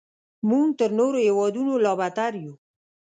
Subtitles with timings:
[0.49, 2.53] موږ تر نورو هیوادونو لا بدتر یو.